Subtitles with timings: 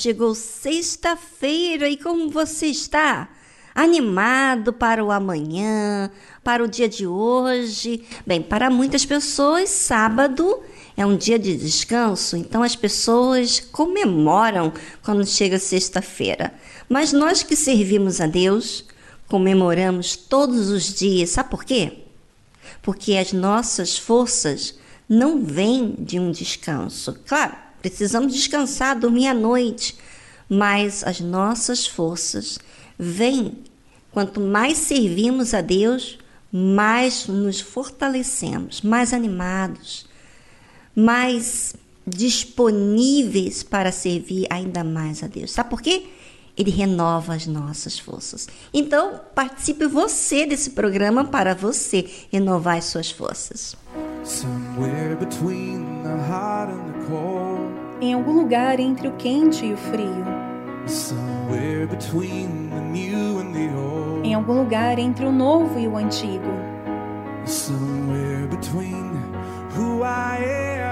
[0.00, 3.28] Chegou sexta-feira e como você está?
[3.74, 6.10] Animado para o amanhã,
[6.42, 8.02] para o dia de hoje?
[8.26, 10.60] Bem, para muitas pessoas, sábado
[10.96, 14.72] é um dia de descanso, então as pessoas comemoram
[15.02, 16.54] quando chega sexta-feira.
[16.88, 18.86] Mas nós que servimos a Deus,
[19.28, 21.30] comemoramos todos os dias.
[21.30, 22.04] Sabe por quê?
[22.80, 27.18] Porque as nossas forças não vêm de um descanso.
[27.26, 29.96] Claro, Precisamos descansar, dormir à noite,
[30.48, 32.58] mas as nossas forças
[32.98, 33.58] vêm.
[34.10, 36.18] Quanto mais servimos a Deus,
[36.52, 40.06] mais nos fortalecemos, mais animados,
[40.94, 41.74] mais
[42.06, 45.52] disponíveis para servir ainda mais a Deus.
[45.52, 46.06] Sabe por quê?
[46.58, 48.48] Ele renova as nossas forças.
[48.74, 53.76] Então, participe você desse programa para você renovar as suas forças.
[54.24, 56.10] Somewhere between the
[56.68, 57.06] and the
[58.00, 60.24] em algum lugar entre o quente e o frio.
[64.24, 66.50] Em algum lugar entre o novo e o antigo.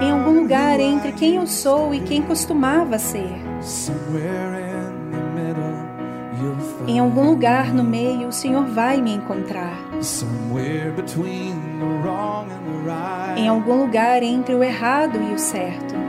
[0.01, 3.33] Em algum lugar entre quem eu sou e quem costumava ser.
[6.87, 9.73] Em algum lugar no meio, o Senhor vai me encontrar.
[13.37, 16.08] Em algum lugar entre o errado e o certo.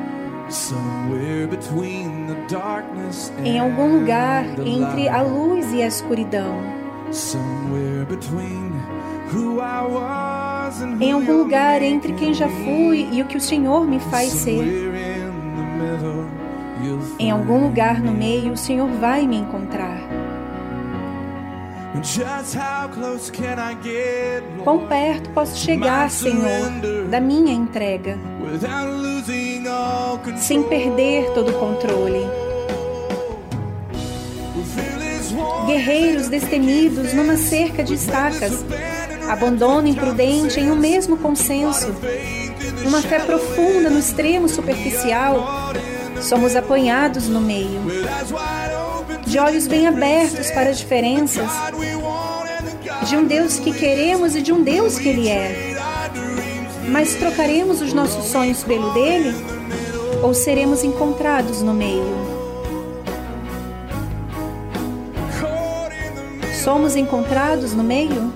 [3.44, 6.60] Em algum lugar entre a luz e a escuridão.
[11.00, 14.64] Em algum lugar entre quem já fui e o que o Senhor me faz ser.
[17.18, 20.00] Em algum lugar no meio, o Senhor vai me encontrar.
[24.64, 26.70] Quão perto posso chegar, Senhor,
[27.08, 28.18] da minha entrega?
[30.36, 32.26] Sem perder todo o controle.
[35.66, 38.64] Guerreiros destemidos numa cerca de estacas,
[39.28, 41.94] abandono imprudente em um mesmo consenso,
[42.86, 45.72] uma fé profunda no extremo superficial,
[46.20, 47.80] somos apanhados no meio.
[49.26, 51.48] De olhos bem abertos para as diferenças,
[53.08, 55.76] de um Deus que queremos e de um Deus que Ele é.
[56.88, 59.59] Mas trocaremos os nossos sonhos pelo dele?
[60.22, 62.04] Ou seremos encontrados no meio?
[66.62, 68.32] Somos encontrados no meio?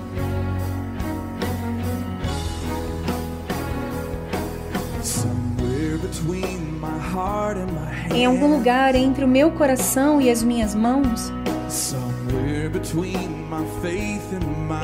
[8.11, 11.31] Em algum lugar entre o meu coração e as minhas mãos?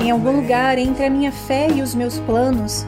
[0.00, 2.86] Em algum lugar entre a minha fé e os meus planos?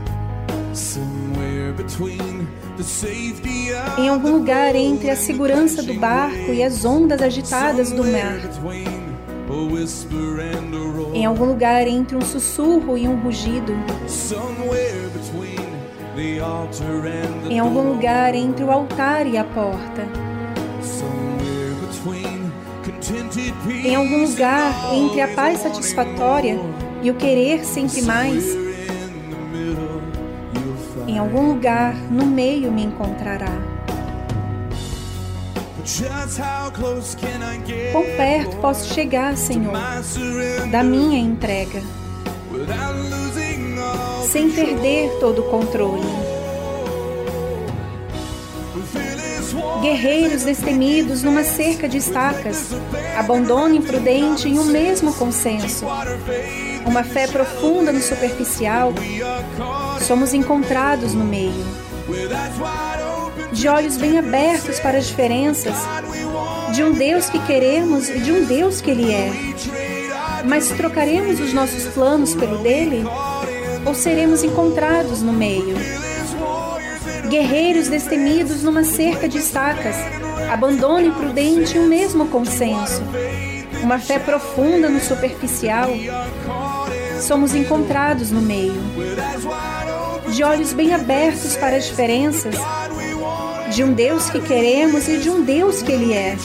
[3.97, 8.39] Em algum lugar entre a segurança do barco e as ondas agitadas do mar?
[11.15, 13.73] Em algum lugar entre um sussurro e um rugido?
[17.49, 20.07] Em algum lugar entre o altar e a porta?
[23.83, 26.59] Em algum lugar entre a paz satisfatória
[27.03, 28.64] e o querer sempre mais?
[31.15, 33.47] Em algum lugar no meio me encontrará.
[37.93, 39.79] Quão perto posso chegar, Senhor,
[40.73, 41.81] da minha entrega,
[44.27, 46.03] sem perder todo o controle?
[49.83, 52.71] Guerreiros destemidos numa cerca de estacas,
[53.17, 55.87] abandono imprudente em um mesmo consenso.
[56.87, 58.93] Uma fé profunda no superficial,
[60.07, 61.65] somos encontrados no meio.
[63.53, 65.75] De olhos bem abertos para as diferenças,
[66.73, 69.33] de um Deus que queremos e de um Deus que Ele é.
[70.45, 73.05] Mas trocaremos os nossos planos pelo dele?
[73.87, 75.77] Ou seremos encontrados no meio?
[77.29, 79.97] guerreiros destemidos numa cerca de estacas,
[80.53, 83.03] abandono imprudente e um mesmo consenso,
[83.83, 85.89] uma fé profunda no superficial,
[87.25, 88.75] somos encontrados no meio,
[90.31, 92.55] de olhos bem abertos para as diferenças,
[93.75, 96.37] de um Deus que queremos e de um Deus que Ele é.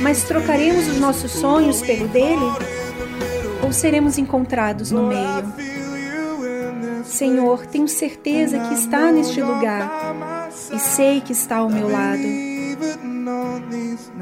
[0.00, 2.52] Mas trocaremos os nossos sonhos pelo dele?
[3.64, 5.52] Ou seremos encontrados no meio?
[7.04, 12.22] Senhor, tenho certeza que está neste lugar e sei que está ao meu lado,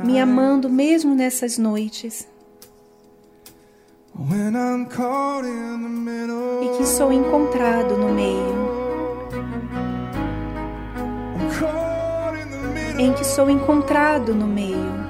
[0.03, 2.27] me amando mesmo nessas noites.
[6.63, 8.67] E que sou encontrado no meio.
[12.99, 15.07] Em que sou encontrado no meio.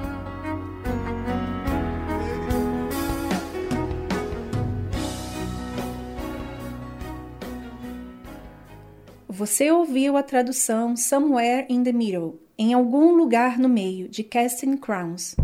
[9.29, 14.75] Você ouviu a tradução Somewhere in the Middle, em algum lugar no meio, de Casting
[14.75, 15.35] Crowns.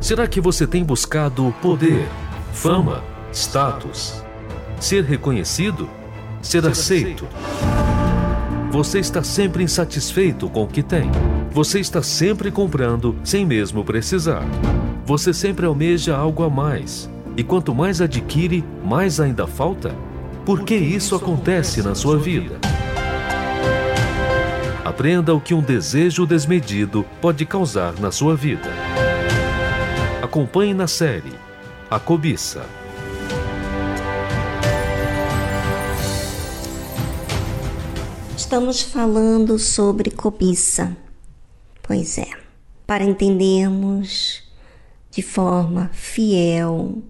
[0.00, 2.06] Será que você tem buscado poder,
[2.54, 3.02] fama,
[3.32, 4.24] status,
[4.80, 5.90] ser reconhecido,
[6.40, 7.26] ser aceito?
[8.70, 11.10] Você está sempre insatisfeito com o que tem.
[11.50, 14.44] Você está sempre comprando sem mesmo precisar.
[15.04, 17.10] Você sempre almeja algo a mais.
[17.36, 19.94] E quanto mais adquire, mais ainda falta?
[20.46, 22.58] Por que isso acontece na sua vida?
[24.84, 28.70] Aprenda o que um desejo desmedido pode causar na sua vida.
[30.22, 31.43] Acompanhe na série
[31.94, 32.68] A Cobiça.
[38.36, 40.96] Estamos falando sobre cobiça.
[41.80, 42.28] Pois é,
[42.84, 44.42] para entendermos
[45.08, 47.00] de forma fiel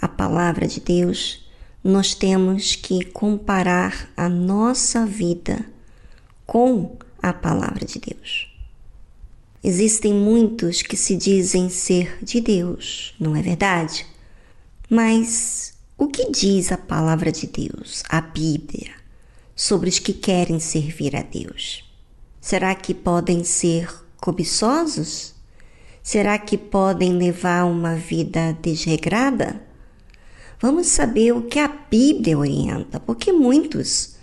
[0.00, 1.44] a palavra de Deus,
[1.82, 5.66] nós temos que comparar a nossa vida
[6.46, 8.53] com a palavra de Deus.
[9.66, 14.04] Existem muitos que se dizem ser de Deus, não é verdade?
[14.90, 18.90] Mas o que diz a palavra de Deus, a Bíblia,
[19.56, 21.82] sobre os que querem servir a Deus?
[22.42, 23.88] Será que podem ser
[24.20, 25.34] cobiçosos?
[26.02, 29.62] Será que podem levar uma vida desregrada?
[30.60, 34.16] Vamos saber o que a Bíblia orienta, porque muitos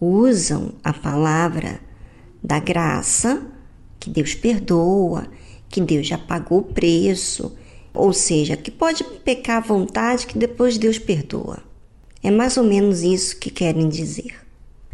[0.00, 1.82] usam a palavra
[2.42, 3.46] da graça,
[4.00, 5.28] que Deus perdoa,
[5.68, 7.54] que Deus já pagou o preço,
[7.94, 11.62] ou seja, que pode pecar à vontade que depois Deus perdoa.
[12.22, 14.34] É mais ou menos isso que querem dizer.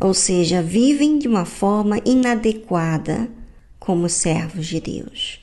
[0.00, 3.30] Ou seja, vivem de uma forma inadequada
[3.78, 5.40] como servos de Deus,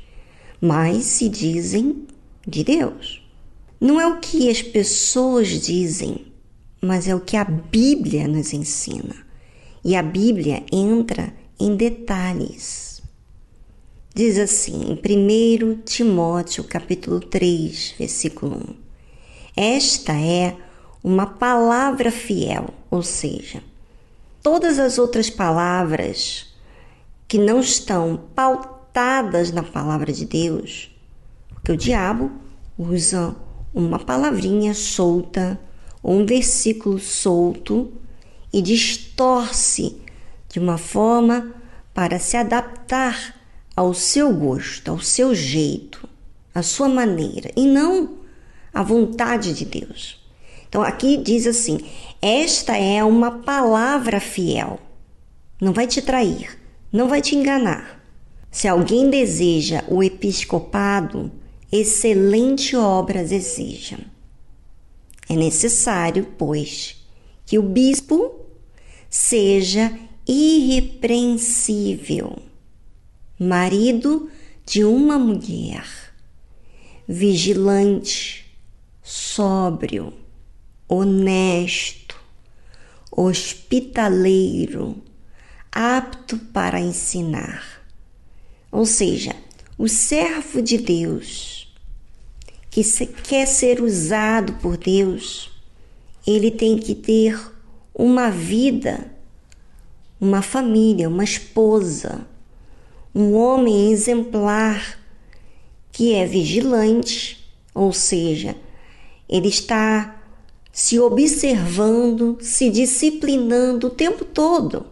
[0.61, 2.05] mas se dizem
[2.47, 3.21] de Deus.
[3.79, 6.27] Não é o que as pessoas dizem,
[6.81, 9.15] mas é o que a Bíblia nos ensina.
[9.83, 12.92] E a Bíblia entra em detalhes.
[14.15, 18.75] Diz assim, em 1 Timóteo capítulo 3, versículo 1.
[19.57, 20.55] Esta é
[21.03, 23.63] uma palavra fiel, ou seja,
[24.43, 26.53] todas as outras palavras
[27.27, 30.95] que não estão pautadas na palavra de Deus,
[31.49, 32.31] porque o diabo
[32.77, 33.35] usa
[33.73, 35.59] uma palavrinha solta
[36.03, 37.91] ou um versículo solto
[38.53, 39.97] e distorce
[40.49, 41.51] de uma forma
[41.95, 43.41] para se adaptar
[43.75, 46.07] ao seu gosto, ao seu jeito,
[46.53, 48.17] à sua maneira e não
[48.73, 50.21] à vontade de Deus.
[50.67, 51.81] Então aqui diz assim:
[52.21, 54.79] esta é uma palavra fiel,
[55.59, 56.57] não vai te trair,
[56.91, 58.01] não vai te enganar.
[58.49, 61.31] Se alguém deseja o episcopado,
[61.71, 63.99] excelente obras exija.
[65.27, 67.03] É necessário, pois,
[67.45, 68.31] que o bispo
[69.09, 69.91] seja
[70.27, 72.37] irrepreensível,
[73.39, 74.29] marido
[74.65, 75.85] de uma mulher,
[77.07, 78.45] vigilante,
[79.01, 80.13] sóbrio,
[80.87, 82.15] honesto,
[83.11, 85.01] hospitaleiro,
[85.71, 87.83] apto para ensinar.
[88.71, 89.35] Ou seja,
[89.77, 91.63] o servo de Deus
[92.69, 95.51] que quer ser usado por Deus,
[96.25, 97.39] ele tem que ter
[97.93, 99.11] uma vida,
[100.19, 102.25] uma família, uma esposa,
[103.13, 104.99] um homem exemplar
[105.91, 108.55] que é vigilante, ou seja,
[109.29, 110.19] ele está
[110.71, 114.87] se observando, se disciplinando o tempo todo,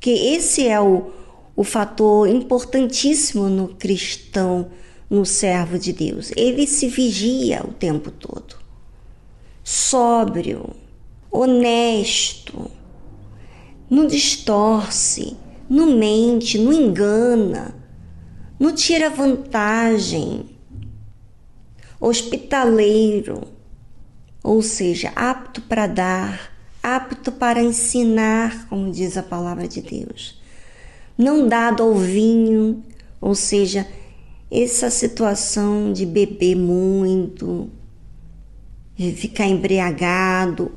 [0.00, 1.12] que esse é o,
[1.54, 4.70] o fator importantíssimo no cristão,
[5.10, 6.32] no servo de Deus.
[6.34, 8.56] Ele se vigia o tempo todo,
[9.62, 10.70] sóbrio,
[11.30, 12.70] honesto,
[13.90, 15.36] não distorce,
[15.72, 17.74] não mente, não engana,
[18.60, 20.44] não tira vantagem,
[21.98, 23.40] hospitaleiro,
[24.44, 26.52] ou seja, apto para dar,
[26.82, 30.38] apto para ensinar, como diz a palavra de Deus.
[31.16, 32.84] Não dado ao vinho,
[33.18, 33.86] ou seja,
[34.50, 37.70] essa situação de beber muito,
[38.94, 40.72] de ficar embriagado,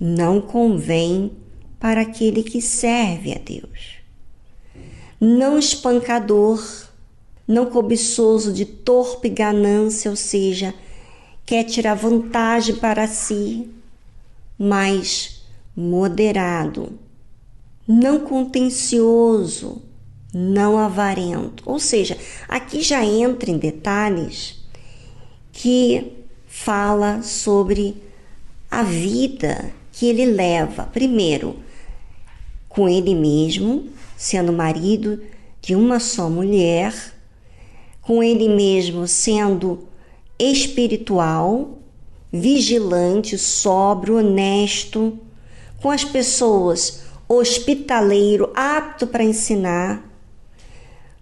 [0.00, 1.30] não convém
[1.78, 3.95] para aquele que serve a Deus.
[5.20, 6.62] Não espancador,
[7.46, 10.74] não cobiçoso de torpe ganância, ou seja,
[11.44, 13.70] quer tirar vantagem para si,
[14.58, 15.42] mas
[15.74, 16.98] moderado,
[17.86, 19.82] não contencioso,
[20.34, 21.62] não avarento.
[21.66, 22.18] Ou seja,
[22.48, 24.56] aqui já entra em detalhes
[25.52, 26.12] que
[26.46, 28.02] fala sobre
[28.70, 31.56] a vida que ele leva, primeiro,
[32.68, 35.20] com ele mesmo, sendo marido
[35.60, 36.94] de uma só mulher,
[38.00, 39.86] com ele mesmo sendo
[40.38, 41.78] espiritual,
[42.32, 45.18] vigilante, sóbrio, honesto,
[45.80, 50.04] com as pessoas, hospitaleiro, apto para ensinar.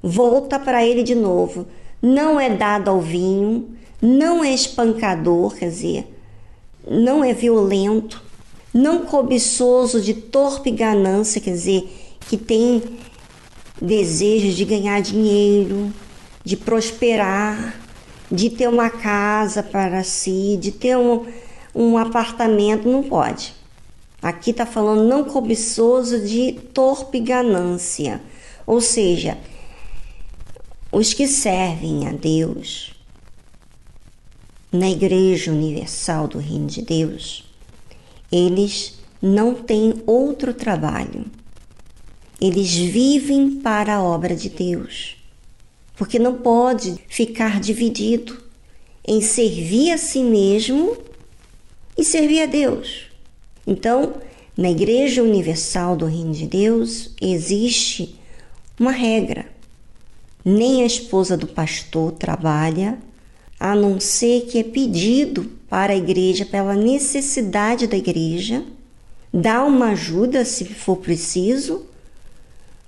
[0.02, 1.66] Volta para ele de novo.
[2.02, 6.14] Não é dado ao vinho, não é espancador, quer dizer,
[6.86, 8.22] não é violento,
[8.72, 12.82] não cobiçoso de torpe ganância, quer dizer, que tem
[13.80, 15.92] desejos de ganhar dinheiro,
[16.44, 17.80] de prosperar,
[18.30, 21.26] de ter uma casa para si, de ter um,
[21.74, 23.54] um apartamento, não pode.
[24.22, 28.20] Aqui está falando não cobiçoso de torpe ganância,
[28.66, 29.36] ou seja,
[30.90, 32.94] os que servem a Deus
[34.72, 37.44] na Igreja Universal do Reino de Deus,
[38.32, 41.26] eles não têm outro trabalho.
[42.46, 45.16] Eles vivem para a obra de Deus,
[45.96, 48.36] porque não pode ficar dividido
[49.02, 50.94] em servir a si mesmo
[51.96, 53.06] e servir a Deus.
[53.66, 54.16] Então,
[54.54, 58.14] na Igreja Universal do Reino de Deus existe
[58.78, 59.46] uma regra:
[60.44, 62.98] nem a esposa do pastor trabalha
[63.58, 68.62] a não ser que é pedido para a igreja, pela necessidade da igreja,
[69.32, 71.86] dá uma ajuda se for preciso,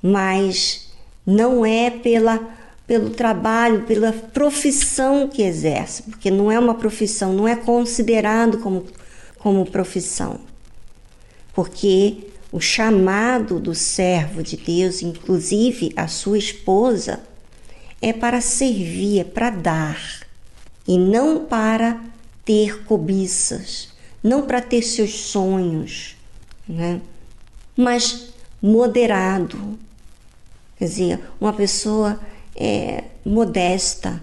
[0.06, 0.88] mas
[1.26, 2.54] não é pela
[2.86, 8.84] pelo trabalho, pela profissão que exerce, porque não é uma profissão, não é considerado como,
[9.40, 10.38] como profissão.
[11.52, 17.18] Porque o chamado do servo de Deus, inclusive a sua esposa,
[18.00, 20.20] é para servir, é para dar
[20.86, 22.00] e não para
[22.44, 23.88] ter cobiças,
[24.22, 26.14] não para ter seus sonhos,
[26.68, 27.00] né?
[27.76, 28.28] mas
[28.62, 29.76] moderado.
[30.78, 32.20] Quer dizer, uma pessoa
[32.54, 34.22] é, modesta,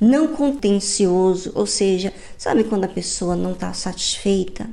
[0.00, 4.68] não contencioso, ou seja, sabe quando a pessoa não está satisfeita?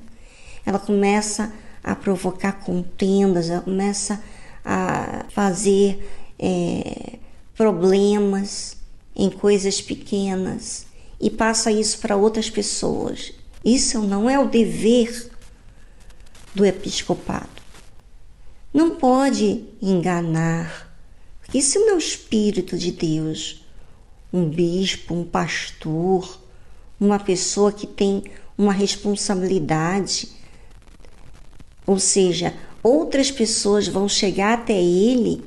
[0.65, 1.53] Ela começa
[1.83, 4.21] a provocar contendas, ela começa
[4.63, 6.07] a fazer
[6.39, 7.17] é,
[7.55, 8.77] problemas,
[9.15, 10.85] em coisas pequenas
[11.19, 13.33] e passa isso para outras pessoas.
[13.63, 15.29] Isso não é o dever
[16.55, 17.49] do episcopado.
[18.73, 20.90] Não pode enganar,
[21.53, 23.63] isso não é o Espírito de Deus.
[24.31, 26.39] Um bispo, um pastor,
[26.99, 28.23] uma pessoa que tem
[28.57, 30.29] uma responsabilidade,
[31.85, 32.53] ou seja,
[32.83, 35.43] outras pessoas vão chegar até ele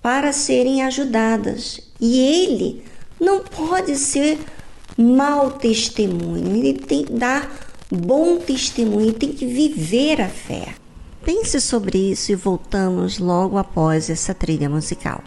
[0.00, 2.84] para serem ajudadas e ele
[3.20, 4.38] não pode ser
[4.96, 7.50] mau testemunho, ele tem que dar
[7.90, 10.74] bom testemunho, ele tem que viver a fé.
[11.26, 15.24] Pense sobre isso e voltamos logo após essa trilha musical.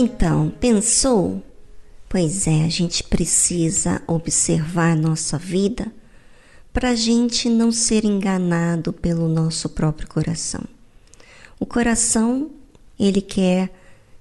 [0.00, 1.42] Então, pensou?
[2.08, 5.92] Pois é, a gente precisa observar nossa vida
[6.72, 10.62] para a gente não ser enganado pelo nosso próprio coração.
[11.58, 12.48] O coração,
[12.96, 13.72] ele quer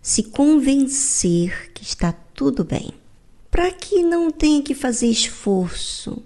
[0.02, 2.92] se convencer que está tudo bem,
[3.52, 6.24] para que não tenha que fazer esforço.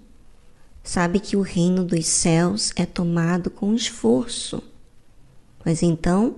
[0.82, 4.62] Sabe que o reino dos céus é tomado com esforço.
[5.62, 6.36] Mas então,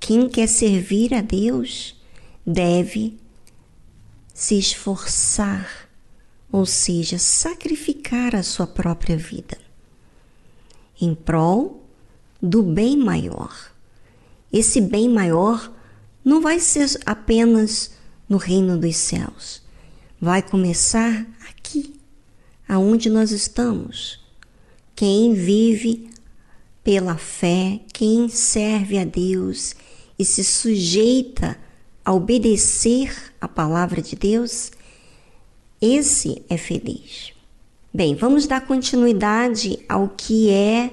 [0.00, 2.02] quem quer servir a Deus
[2.46, 3.18] deve
[4.32, 5.88] se esforçar,
[6.50, 9.58] ou seja, sacrificar a sua própria vida
[11.00, 11.84] em prol
[12.40, 13.72] do bem maior.
[14.52, 15.72] Esse bem maior
[16.24, 17.92] não vai ser apenas
[18.28, 19.62] no reino dos céus,
[20.20, 21.94] vai começar aqui,
[22.68, 24.22] aonde nós estamos.
[24.94, 26.08] Quem vive
[26.82, 29.74] pela fé, quem serve a Deus
[30.18, 31.58] e se sujeita
[32.04, 34.70] a obedecer a palavra de Deus,
[35.80, 37.32] esse é feliz.
[37.92, 40.92] Bem, vamos dar continuidade ao que é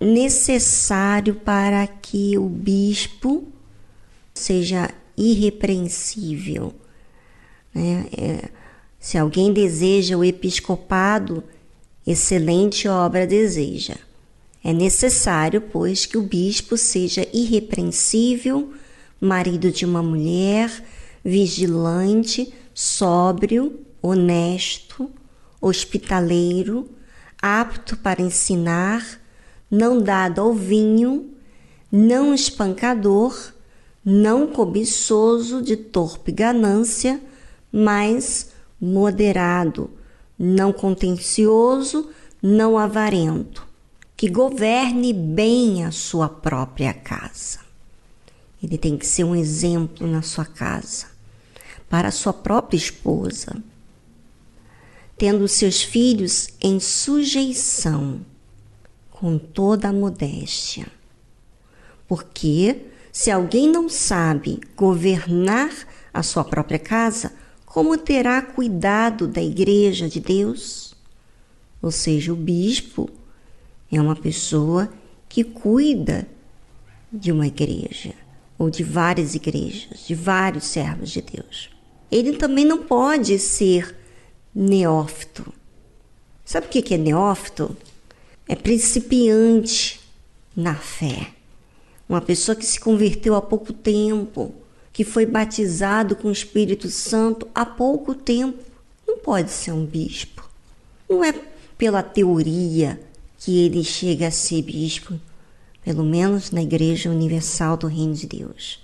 [0.00, 3.46] necessário para que o bispo
[4.34, 6.74] seja irrepreensível,
[7.74, 8.06] Né?
[8.16, 8.48] É,
[8.98, 11.42] se alguém deseja o episcopado,
[12.06, 13.96] excelente obra deseja.
[14.62, 18.74] É necessário, pois, que o bispo seja irrepreensível,
[19.20, 20.70] marido de uma mulher,
[21.24, 25.10] vigilante, sóbrio, honesto,
[25.60, 26.88] hospitaleiro,
[27.40, 29.20] apto para ensinar,
[29.70, 31.34] não dado ao vinho,
[31.92, 33.52] não espancador,
[34.04, 37.20] não cobiçoso de torpe ganância,
[37.70, 39.90] mas moderado,
[40.38, 42.08] não contencioso,
[42.42, 43.66] não avarento,
[44.16, 47.69] que governe bem a sua própria casa.
[48.62, 51.06] Ele tem que ser um exemplo na sua casa,
[51.88, 53.56] para a sua própria esposa,
[55.16, 58.20] tendo seus filhos em sujeição,
[59.10, 60.86] com toda a modéstia.
[62.06, 65.70] Porque se alguém não sabe governar
[66.12, 67.32] a sua própria casa,
[67.64, 70.94] como terá cuidado da igreja de Deus?
[71.80, 73.08] Ou seja, o bispo
[73.90, 74.92] é uma pessoa
[75.28, 76.26] que cuida
[77.12, 78.14] de uma igreja
[78.60, 81.70] ou de várias igrejas, de vários servos de Deus.
[82.12, 83.96] Ele também não pode ser
[84.54, 85.50] neófito.
[86.44, 87.74] Sabe o que é neófito?
[88.46, 89.98] É principiante
[90.54, 91.28] na fé.
[92.06, 94.54] Uma pessoa que se converteu há pouco tempo,
[94.92, 98.62] que foi batizado com o Espírito Santo há pouco tempo,
[99.08, 100.46] não pode ser um bispo.
[101.08, 101.32] Não é
[101.78, 103.00] pela teoria
[103.38, 105.18] que ele chega a ser bispo,
[105.82, 108.80] pelo menos na Igreja Universal do Reino de Deus,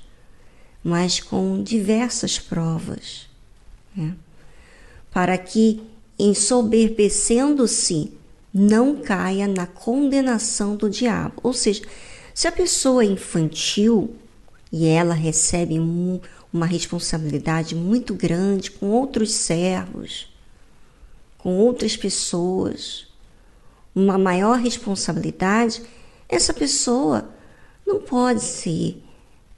[0.82, 3.28] mas com diversas provas,
[3.94, 4.14] né?
[5.10, 5.82] para que,
[6.18, 8.12] ensoberbecendo-se,
[8.52, 11.34] não caia na condenação do diabo.
[11.42, 11.82] Ou seja,
[12.32, 14.14] se a pessoa é infantil,
[14.72, 16.20] e ela recebe um,
[16.52, 20.32] uma responsabilidade muito grande com outros servos,
[21.38, 23.06] com outras pessoas,
[23.94, 25.82] uma maior responsabilidade,
[26.28, 27.28] essa pessoa
[27.86, 29.02] não pode ser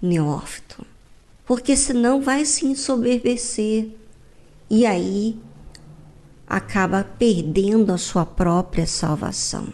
[0.00, 0.84] neófito,
[1.46, 3.88] porque senão vai se ensoberbecer
[4.68, 5.38] e aí
[6.46, 9.72] acaba perdendo a sua própria salvação.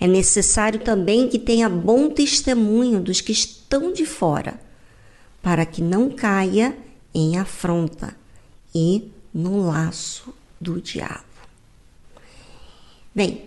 [0.00, 4.60] É necessário também que tenha bom testemunho dos que estão de fora,
[5.42, 6.76] para que não caia
[7.14, 8.16] em afronta
[8.74, 11.24] e no laço do diabo.
[13.14, 13.44] Bem,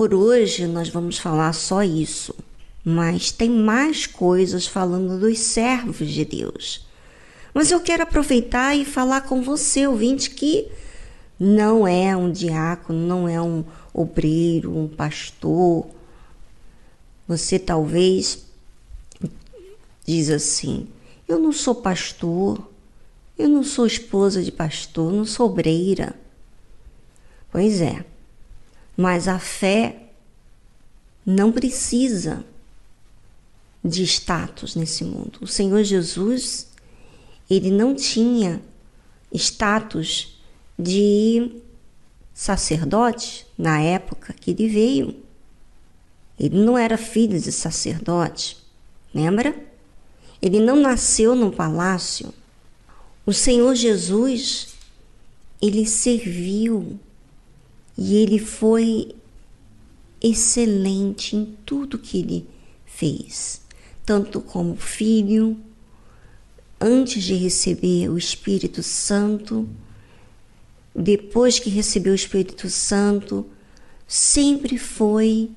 [0.00, 2.34] por hoje nós vamos falar só isso,
[2.82, 6.86] mas tem mais coisas falando dos servos de Deus.
[7.52, 10.66] Mas eu quero aproveitar e falar com você, ouvinte, que
[11.38, 15.86] não é um diácono, não é um obreiro, um pastor.
[17.28, 18.46] Você talvez
[20.06, 20.88] diz assim:
[21.28, 22.58] eu não sou pastor,
[23.38, 26.14] eu não sou esposa de pastor, não sou obreira.
[27.52, 28.02] Pois é,
[29.00, 29.96] mas a fé
[31.24, 32.44] não precisa
[33.82, 35.38] de status nesse mundo.
[35.40, 36.68] O Senhor Jesus,
[37.48, 38.60] ele não tinha
[39.32, 40.38] status
[40.78, 41.50] de
[42.34, 45.16] sacerdote na época que ele veio.
[46.38, 48.58] Ele não era filho de sacerdote,
[49.14, 49.58] lembra?
[50.42, 52.34] Ele não nasceu num palácio.
[53.24, 54.74] O Senhor Jesus,
[55.62, 57.00] ele serviu
[58.00, 59.14] e ele foi
[60.22, 62.48] excelente em tudo que ele
[62.86, 63.60] fez,
[64.06, 65.54] tanto como filho,
[66.80, 69.68] antes de receber o Espírito Santo,
[70.96, 73.46] depois que recebeu o Espírito Santo,
[74.08, 75.50] sempre foi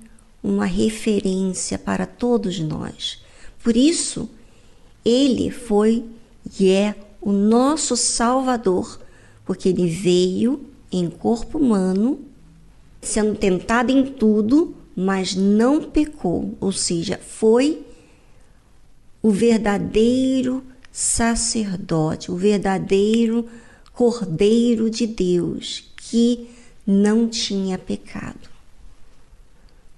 [0.43, 3.23] uma referência para todos nós.
[3.63, 4.29] Por isso,
[5.05, 6.05] ele foi
[6.59, 8.99] e é o nosso Salvador,
[9.45, 12.32] porque ele veio em corpo humano,
[13.07, 17.85] sendo tentado em tudo, mas não pecou, ou seja, foi
[19.21, 23.47] o verdadeiro sacerdote, o verdadeiro
[23.93, 26.49] Cordeiro de Deus que
[26.85, 28.49] não tinha pecado.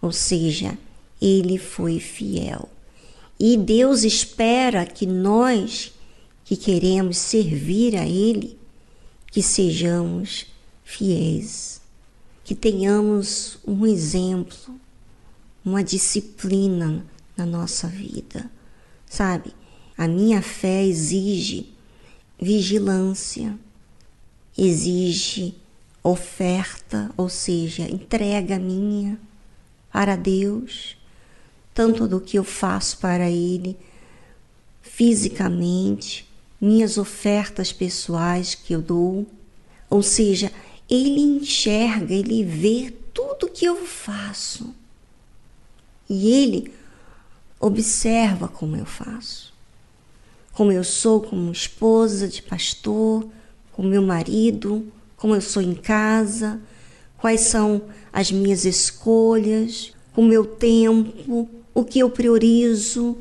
[0.01, 0.77] Ou seja,
[1.21, 2.69] ele foi fiel.
[3.39, 5.93] E Deus espera que nós
[6.43, 8.57] que queremos servir a Ele,
[9.31, 10.45] que sejamos
[10.83, 11.74] fiéis,
[12.45, 14.79] que tenhamos um exemplo,
[15.65, 17.03] uma disciplina
[17.35, 18.49] na nossa vida.
[19.07, 19.51] Sabe,
[19.97, 21.73] a minha fé exige
[22.39, 23.57] vigilância,
[24.55, 25.55] exige
[26.03, 29.19] oferta, ou seja, entrega minha
[29.91, 30.95] para Deus,
[31.73, 33.75] tanto do que eu faço para Ele
[34.83, 36.29] fisicamente,
[36.61, 39.25] minhas ofertas pessoais que eu dou.
[39.89, 40.51] Ou seja,
[40.89, 44.73] ele enxerga, ele vê tudo que eu faço.
[46.09, 46.73] E ele
[47.59, 49.53] observa como eu faço.
[50.53, 53.27] Como eu sou como esposa de pastor,
[53.71, 56.61] como meu marido, como eu sou em casa,
[57.17, 57.81] quais são
[58.13, 63.17] as minhas escolhas, o meu tempo, o que eu priorizo.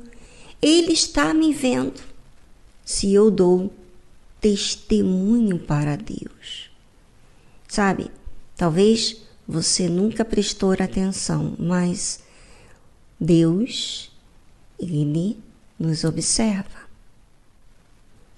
[0.60, 2.00] Ele está me vendo
[2.84, 3.72] se eu dou
[4.40, 6.73] testemunho para Deus.
[7.74, 8.08] Sabe,
[8.56, 9.16] talvez
[9.48, 12.20] você nunca prestou atenção, mas
[13.18, 14.12] Deus,
[14.78, 15.36] Ele
[15.76, 16.88] nos observa.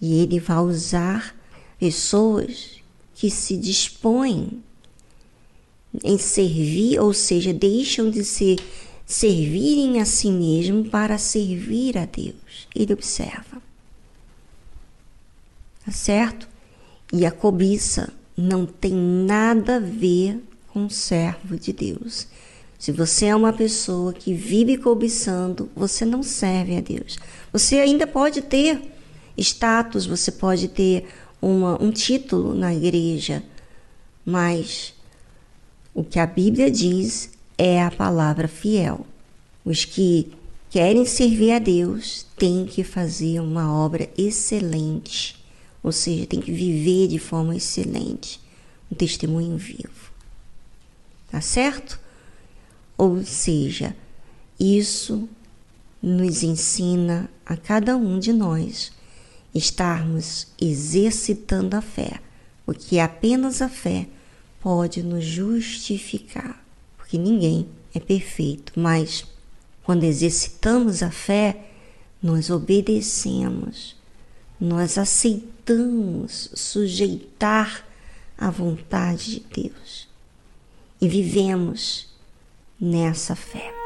[0.01, 1.37] E Ele vai usar
[1.79, 2.81] pessoas
[3.14, 4.64] que se dispõem
[6.03, 8.57] em servir, ou seja, deixam de se
[9.05, 12.66] servirem a si mesmo para servir a Deus.
[12.75, 13.61] Ele observa.
[15.85, 16.49] Tá certo?
[17.12, 22.27] E a cobiça não tem nada a ver com servo de Deus.
[22.79, 27.18] Se você é uma pessoa que vive cobiçando, você não serve a Deus.
[27.53, 28.83] Você ainda pode ter
[29.38, 31.07] status, você pode ter
[31.40, 33.42] uma, um título na igreja,
[34.25, 34.94] mas
[35.94, 39.07] o que a Bíblia diz é a palavra fiel.
[39.64, 40.31] Os que
[40.68, 45.36] querem servir a Deus têm que fazer uma obra excelente,
[45.87, 48.40] ou seja, tem que viver de forma excelente,
[48.90, 50.11] um testemunho vivo.
[51.31, 52.01] Tá certo?
[52.99, 53.94] Ou seja,
[54.59, 55.29] isso
[56.03, 58.90] nos ensina a cada um de nós
[59.55, 62.20] estarmos exercitando a fé,
[62.64, 64.09] porque apenas a fé
[64.61, 69.25] pode nos justificar, porque ninguém é perfeito, mas
[69.85, 71.68] quando exercitamos a fé,
[72.20, 73.94] nós obedecemos,
[74.61, 75.56] nós aceitamos
[76.55, 77.85] sujeitar
[78.38, 80.09] a vontade de Deus
[81.00, 82.09] e vivemos
[82.81, 83.86] nessa fé.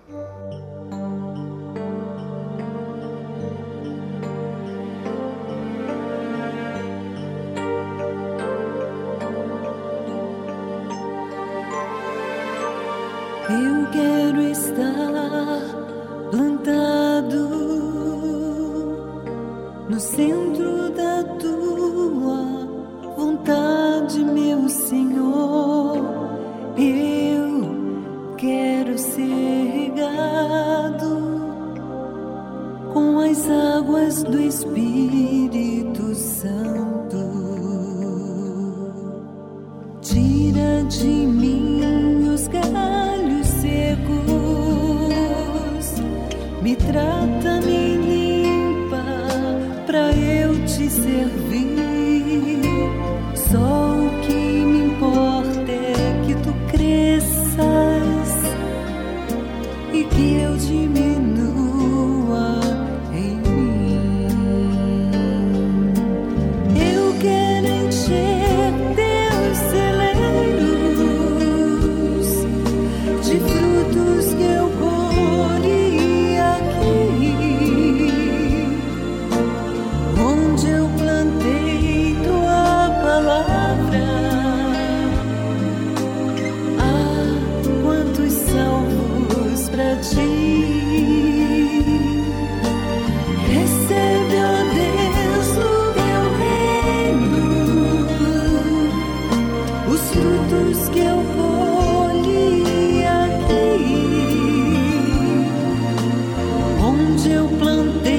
[107.31, 108.10] Eu plantei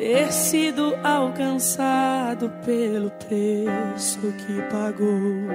[0.00, 5.46] ter sido alcançado pelo preço que pagou.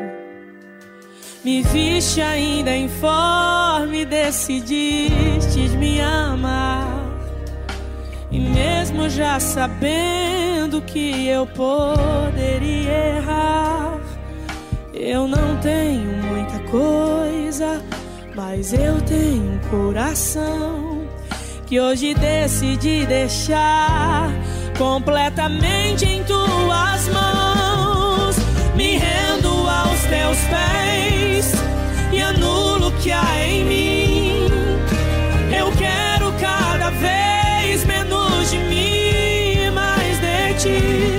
[1.44, 6.86] Me viste ainda informe, decidiste me amar.
[8.30, 14.00] E mesmo já sabendo que eu poderia errar,
[14.94, 17.84] eu não tenho muita coisa,
[18.36, 20.85] mas eu tenho um coração
[21.68, 24.30] que hoje decidi deixar
[24.78, 28.36] completamente em tuas mãos.
[28.76, 31.54] Me rendo aos teus pés
[32.12, 34.48] e anulo o que há em mim.
[35.58, 41.18] Eu quero cada vez menos de mim, mais de ti.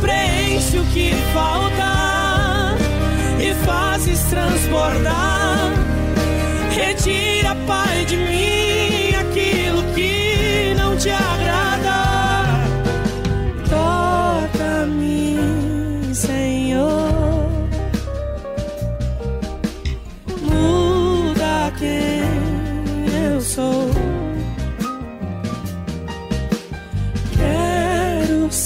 [0.00, 2.76] Preenche o que falta
[3.40, 5.72] e fazes transbordar.
[6.70, 8.57] Retira, Pai, de mim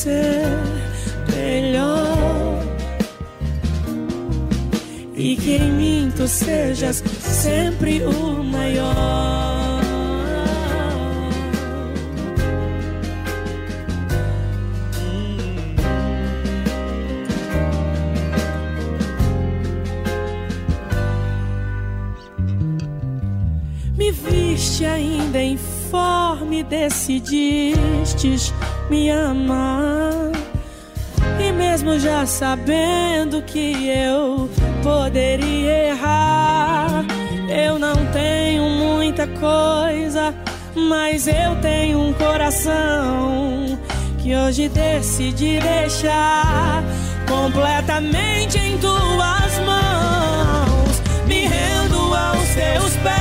[0.03, 0.49] ser
[1.33, 2.59] melhor.
[5.15, 9.81] E que em mim tu sejas sempre o maior.
[23.97, 28.53] Me viste ainda informe, decidistes
[28.89, 30.31] me amar.
[31.39, 34.49] E mesmo já sabendo que eu
[34.83, 37.05] poderia errar,
[37.49, 40.35] eu não tenho muita coisa,
[40.75, 43.79] mas eu tenho um coração
[44.19, 46.85] que hoje decidi deixar
[47.29, 51.03] completamente em tuas mãos.
[51.27, 53.12] Me rendo aos teus pés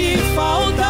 [0.00, 0.89] que falta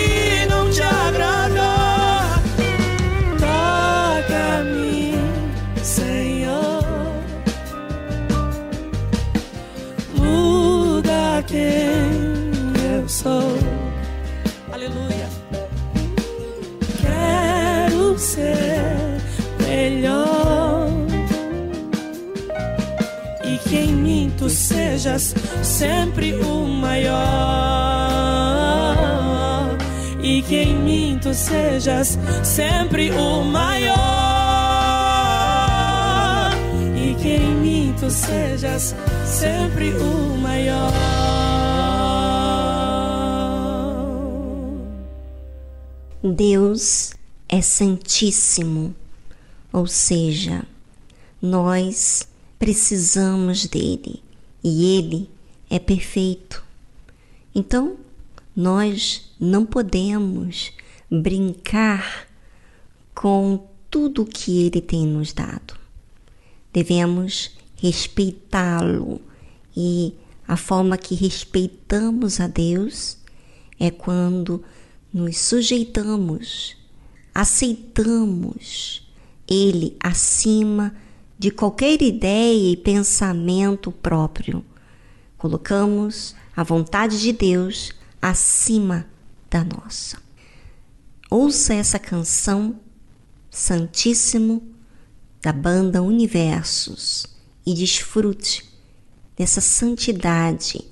[13.21, 13.53] sou.
[14.71, 15.29] Aleluia.
[17.01, 19.21] Quero ser
[19.59, 20.87] melhor
[23.43, 27.17] e que em mim tu sejas sempre o maior
[30.21, 33.99] e que em mim tu sejas sempre o maior
[36.95, 38.95] e que em mim tu sejas
[39.25, 41.20] sempre o maior.
[46.23, 47.13] Deus
[47.49, 48.95] é santíssimo,
[49.73, 50.63] ou seja,
[51.41, 52.27] nós
[52.59, 54.21] precisamos dele
[54.63, 55.29] e ele
[55.69, 56.63] é perfeito.
[57.55, 57.97] Então,
[58.55, 60.71] nós não podemos
[61.09, 62.27] brincar
[63.15, 65.75] com tudo que ele tem nos dado.
[66.71, 67.51] devemos
[67.81, 69.19] respeitá-lo.
[69.75, 70.13] E
[70.47, 73.17] a forma que respeitamos a Deus
[73.79, 74.63] é quando
[75.13, 76.77] nos sujeitamos,
[77.33, 79.11] aceitamos
[79.47, 80.95] Ele acima
[81.37, 84.63] de qualquer ideia e pensamento próprio.
[85.37, 87.91] Colocamos a vontade de Deus
[88.21, 89.07] acima
[89.49, 90.17] da nossa.
[91.29, 92.79] Ouça essa canção
[93.49, 94.63] Santíssimo
[95.41, 97.25] da banda Universos
[97.65, 98.69] e desfrute
[99.35, 100.85] dessa santidade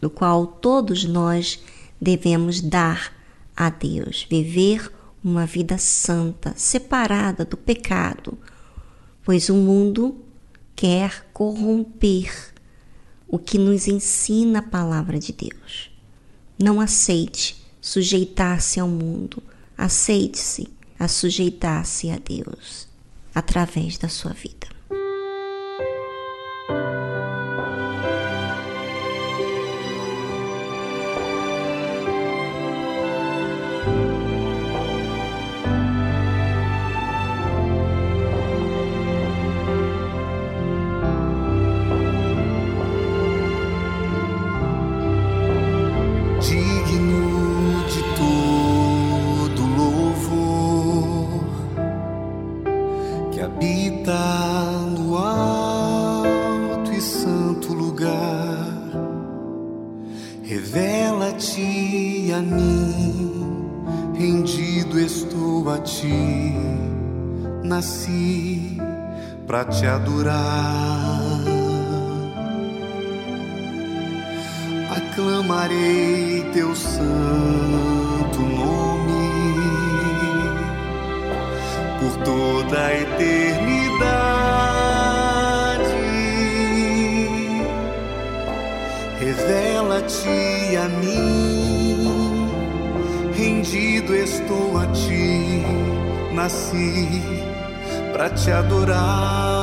[0.00, 1.58] no qual todos nós
[2.00, 3.15] devemos dar
[3.56, 4.92] a Deus, viver
[5.24, 8.38] uma vida santa, separada do pecado,
[9.24, 10.24] pois o mundo
[10.74, 12.52] quer corromper
[13.26, 15.90] o que nos ensina a palavra de Deus.
[16.58, 19.42] Não aceite sujeitar-se ao mundo,
[19.76, 22.86] aceite-se a sujeitar-se a Deus
[23.34, 24.66] através da sua vida.
[69.96, 71.40] Adorar.
[74.96, 79.56] Aclamarei teu santo nome
[81.98, 83.96] por toda a eternidade.
[89.18, 92.50] Revela-te a mim,
[93.34, 95.64] rendido estou a ti,
[96.32, 97.22] nasci
[98.12, 99.55] para te adorar.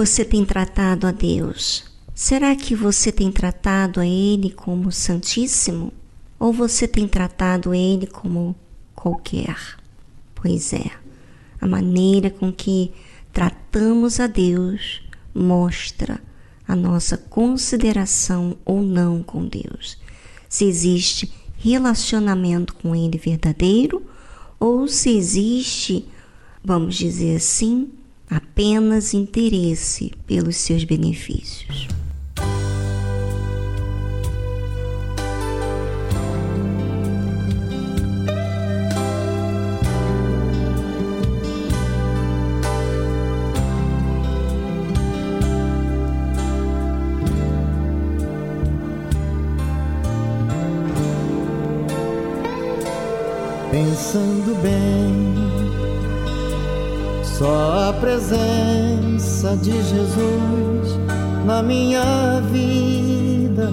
[0.00, 1.84] Você tem tratado a Deus?
[2.14, 5.92] Será que você tem tratado a Ele como Santíssimo?
[6.38, 8.56] Ou você tem tratado Ele como
[8.94, 9.58] qualquer?
[10.34, 10.90] Pois é,
[11.60, 12.92] a maneira com que
[13.30, 15.02] tratamos a Deus
[15.34, 16.18] mostra
[16.66, 19.98] a nossa consideração ou não com Deus.
[20.48, 24.02] Se existe relacionamento com Ele verdadeiro
[24.58, 26.06] ou se existe,
[26.64, 27.99] vamos dizer assim,
[28.30, 31.88] apenas interesse pelos seus benefícios.
[53.70, 55.29] Pensando bem
[57.40, 60.98] só a presença de Jesus
[61.46, 63.72] na minha vida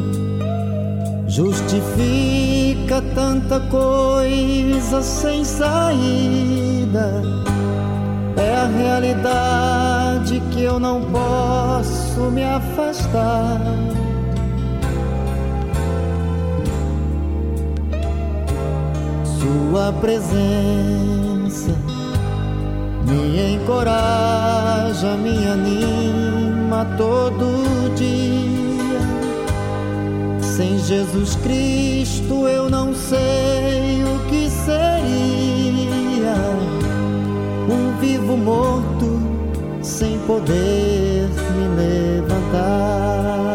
[1.28, 7.22] justifica tanta coisa sem saída.
[8.38, 13.60] É a realidade que eu não posso me afastar.
[19.42, 21.27] Sua presença
[23.08, 29.00] me encoraja, me anima todo dia.
[30.42, 36.36] Sem Jesus Cristo eu não sei o que seria.
[37.70, 39.22] Um vivo morto
[39.82, 43.47] sem poder me levantar.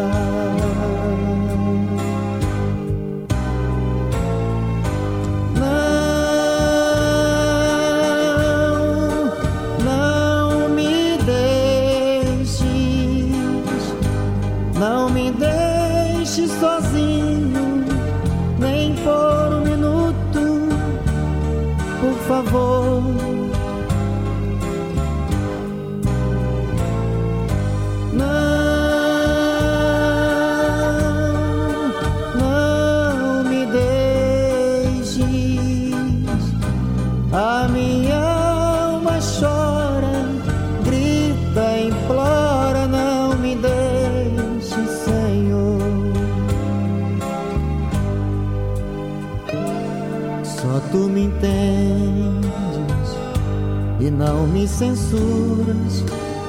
[54.63, 56.05] Me censuras,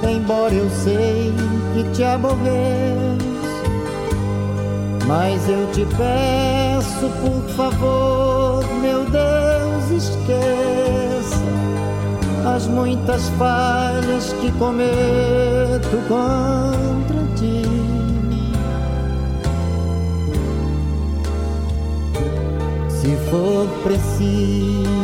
[0.08, 1.32] embora eu sei
[1.74, 3.24] que te aborreço.
[5.06, 11.42] Mas eu te peço, por favor, meu Deus, esqueça
[12.54, 17.64] as muitas falhas que cometo contra ti.
[22.88, 25.03] Se for preciso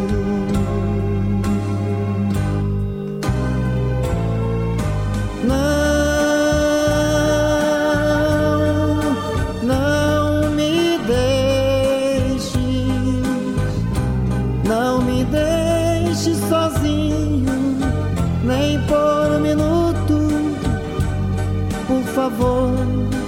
[22.29, 23.20] favor.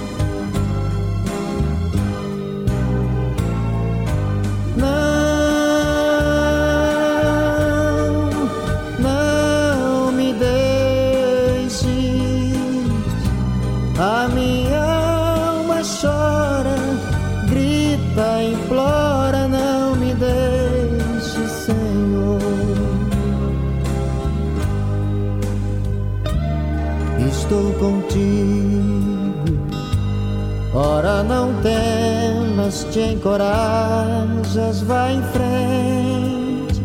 [32.94, 36.80] Te encorajas, vai em frente.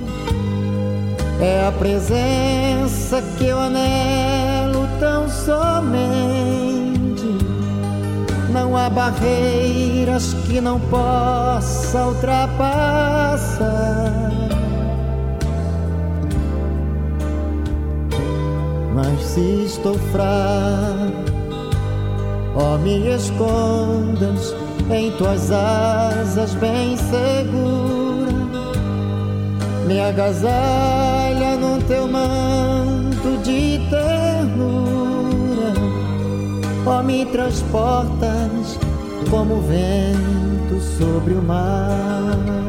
[1.39, 5.99] É a presença que eu anelo tão somente.
[8.51, 13.69] Não há barreiras que não possa ultrapassar.
[18.95, 21.29] Mas se estou fraco,
[22.55, 24.58] ó, me escondas
[24.91, 28.31] em tuas asas bem segura,
[29.85, 35.73] me agasalha no teu manto de ternura,
[36.85, 38.79] ó me transportas
[39.29, 42.68] como vento sobre o mar.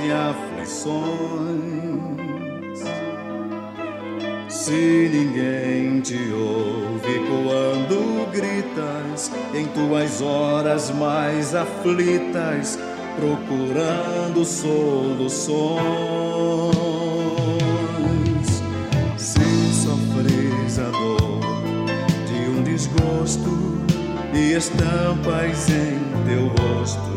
[0.00, 0.96] e aflições.
[4.48, 12.78] Se ninguém te ouve quando gritas, em tuas horas mais aflitas,
[13.16, 15.76] procurando soluções.
[19.16, 19.40] Se
[19.72, 21.40] sofres a dor
[22.26, 23.84] de um desgosto
[24.34, 27.16] e estampas em teu rosto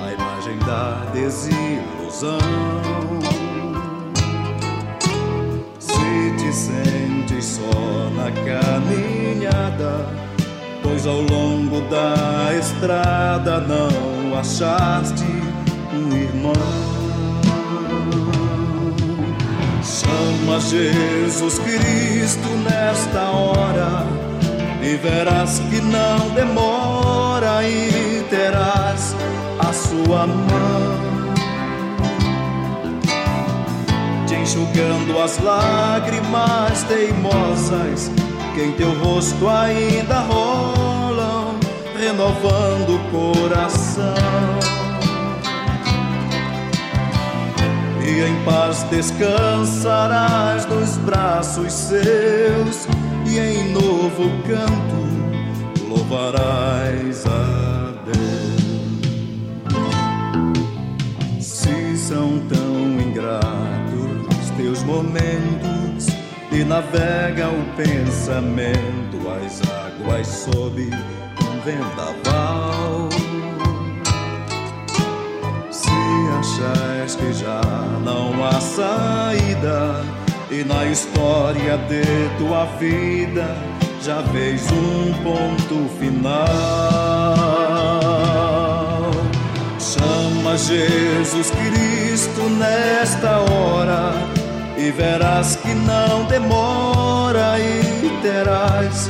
[0.00, 1.10] a imagem da
[2.22, 2.38] desilusão.
[5.78, 10.06] Se te sentes só na caminhada,
[10.82, 15.24] pois ao longo da estrada não achaste
[15.92, 16.52] um irmão.
[19.82, 24.06] Chama Jesus Cristo nesta hora
[24.82, 29.14] e verás que não demora e terás
[29.58, 31.01] a sua mão
[34.42, 38.10] enxugando as lágrimas teimosas
[38.54, 41.58] que em teu rosto ainda rolam,
[41.96, 44.52] renovando o coração.
[48.04, 52.86] e em paz descansarás nos braços seus,
[53.26, 55.02] e em novo canto
[55.88, 57.81] louvarás a
[64.82, 66.08] momentos,
[66.50, 73.08] e navega o pensamento as águas sob um vendaval.
[76.42, 77.60] achas que já
[78.04, 80.04] não há saída
[80.50, 82.02] e na história de
[82.38, 83.56] tua vida
[84.02, 86.32] já vês um ponto final.
[89.78, 94.31] Chama Jesus Cristo nesta hora
[94.82, 99.08] e verás que não demora e terás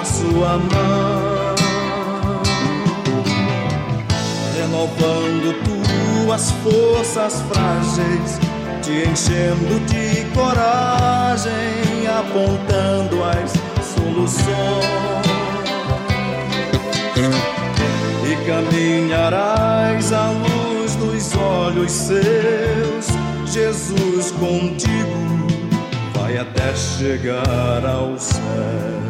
[0.00, 1.58] a sua mão
[4.68, 8.38] renovando tuas forças frágeis,
[8.82, 13.52] te enchendo de coragem, apontando as
[13.84, 14.48] soluções.
[18.24, 23.17] E caminharás à luz dos olhos seus,
[23.50, 25.46] Jesus contigo
[26.14, 29.08] vai até chegar ao céu.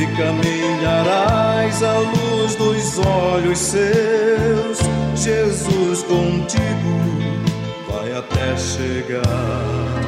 [0.00, 4.78] e caminharás à luz dos olhos seus.
[5.16, 6.68] Jesus contigo
[7.90, 10.07] vai até chegar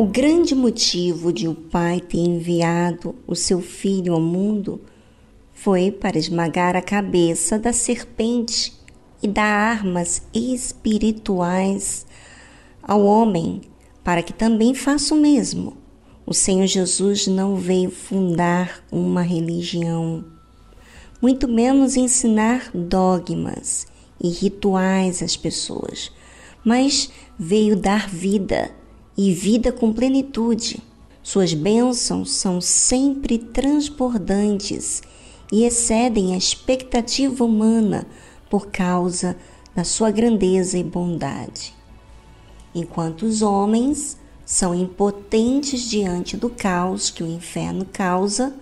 [0.00, 4.80] O grande motivo de o Pai ter enviado o seu Filho ao mundo
[5.52, 8.72] foi para esmagar a cabeça da serpente
[9.22, 12.06] e dar armas espirituais
[12.82, 13.60] ao homem,
[14.02, 15.76] para que também faça o mesmo.
[16.24, 20.24] O Senhor Jesus não veio fundar uma religião,
[21.20, 23.86] muito menos ensinar dogmas
[24.18, 26.10] e rituais às pessoas,
[26.64, 28.79] mas veio dar vida
[29.22, 30.82] e vida com plenitude.
[31.22, 35.02] Suas bênçãos são sempre transbordantes
[35.52, 38.06] e excedem a expectativa humana
[38.48, 39.36] por causa
[39.76, 41.74] da sua grandeza e bondade.
[42.74, 44.16] Enquanto os homens
[44.46, 48.54] são impotentes diante do caos que o inferno causa,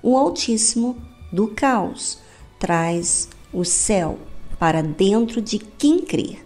[0.00, 0.96] o Altíssimo
[1.32, 2.18] do caos
[2.56, 4.20] traz o céu
[4.60, 6.43] para dentro de quem crê.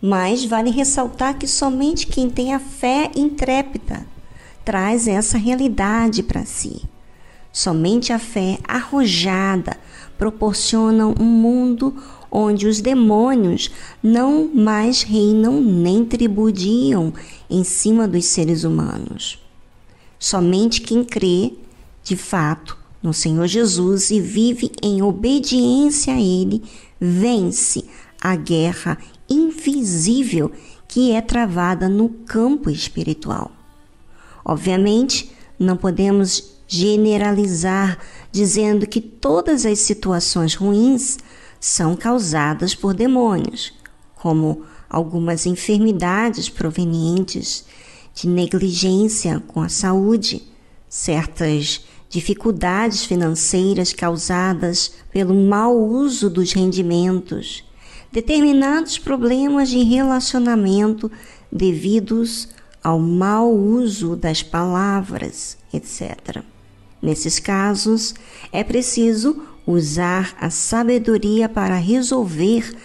[0.00, 4.06] Mas vale ressaltar que somente quem tem a fé intrépida
[4.64, 6.82] traz essa realidade para si.
[7.52, 9.76] Somente a fé arrojada
[10.16, 11.94] proporciona um mundo
[12.30, 13.70] onde os demônios
[14.02, 17.12] não mais reinam nem tribudiam
[17.48, 19.38] em cima dos seres humanos.
[20.18, 21.54] Somente quem crê,
[22.04, 26.62] de fato, no Senhor Jesus e vive em obediência a Ele,
[27.00, 27.84] vence
[28.20, 28.98] a guerra
[29.30, 30.50] invisível
[30.88, 33.52] que é travada no campo espiritual.
[34.44, 37.98] Obviamente, não podemos generalizar
[38.32, 41.18] dizendo que todas as situações ruins
[41.60, 43.72] são causadas por demônios,
[44.16, 47.64] como algumas enfermidades provenientes
[48.14, 50.42] de negligência com a saúde,
[50.88, 57.64] certas dificuldades financeiras causadas pelo mau uso dos rendimentos,
[58.12, 61.10] determinados problemas de relacionamento
[61.50, 62.48] devidos
[62.82, 66.42] ao mau uso das palavras, etc.
[67.02, 68.14] Nesses casos,
[68.52, 72.76] é preciso usar a sabedoria para resolver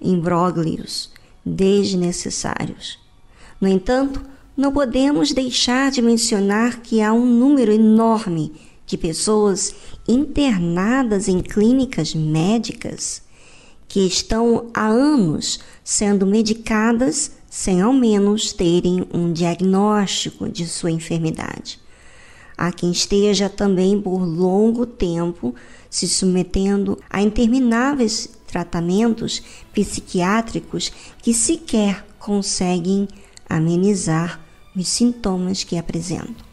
[0.00, 1.10] imbróglios
[1.44, 2.98] desnecessários.
[3.60, 4.22] No entanto,
[4.56, 8.52] não podemos deixar de mencionar que há um número enorme
[8.86, 9.74] de pessoas
[10.06, 13.22] internadas em clínicas médicas
[13.88, 21.80] que estão há anos sendo medicadas sem ao menos terem um diagnóstico de sua enfermidade.
[22.56, 25.54] Há quem esteja também por longo tempo
[25.88, 29.42] se submetendo a intermináveis tratamentos
[29.72, 30.92] psiquiátricos
[31.22, 33.08] que sequer conseguem
[33.48, 34.44] amenizar
[34.76, 36.46] os sintomas que apresentam.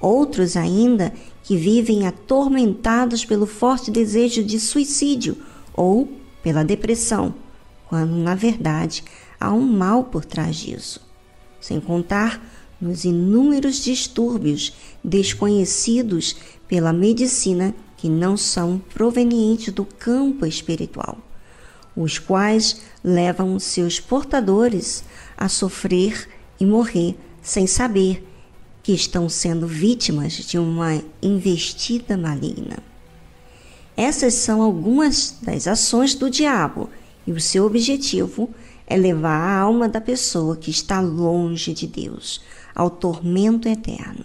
[0.00, 1.12] Outros ainda
[1.42, 5.38] que vivem atormentados pelo forte desejo de suicídio
[5.72, 6.08] ou
[6.46, 7.34] pela depressão,
[7.88, 9.02] quando na verdade
[9.40, 11.00] há um mal por trás disso.
[11.60, 12.40] Sem contar
[12.80, 16.36] nos inúmeros distúrbios desconhecidos
[16.68, 21.18] pela medicina que não são provenientes do campo espiritual,
[21.96, 25.02] os quais levam seus portadores
[25.36, 26.28] a sofrer
[26.60, 28.24] e morrer sem saber
[28.84, 32.78] que estão sendo vítimas de uma investida maligna.
[33.96, 36.90] Essas são algumas das ações do diabo
[37.26, 38.50] e o seu objetivo
[38.86, 42.42] é levar a alma da pessoa que está longe de Deus
[42.74, 44.24] ao tormento eterno.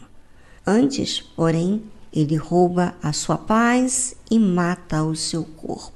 [0.68, 1.82] Antes, porém,
[2.14, 5.94] ele rouba a sua paz e mata o seu corpo.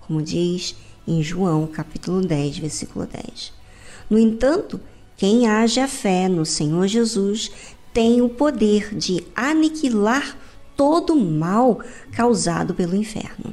[0.00, 0.74] Como diz
[1.06, 3.52] em João capítulo 10, versículo 10.
[4.10, 4.80] No entanto,
[5.16, 7.50] quem age a fé no Senhor Jesus
[7.92, 10.36] tem o poder de aniquilar
[10.80, 11.78] todo o mal
[12.10, 13.52] causado pelo inferno.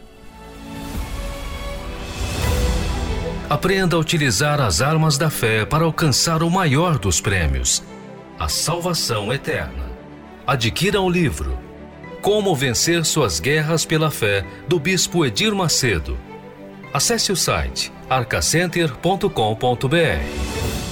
[3.49, 7.83] Aprenda a utilizar as armas da fé para alcançar o maior dos prêmios,
[8.39, 9.91] a salvação eterna.
[10.45, 11.59] Adquira o livro
[12.21, 16.17] Como Vencer Suas Guerras pela Fé, do Bispo Edir Macedo.
[16.93, 20.86] Acesse o site arcacenter.com.br.